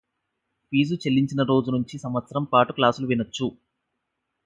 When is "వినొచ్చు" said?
3.07-3.49